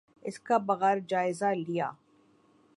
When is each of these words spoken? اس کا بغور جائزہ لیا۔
اس 0.21 0.39
کا 0.39 0.57
بغور 0.57 0.97
جائزہ 1.07 1.53
لیا۔ 1.67 1.91